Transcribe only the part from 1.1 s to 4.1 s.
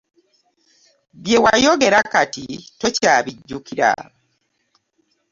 Bye wayogera kati tokyabijjukira.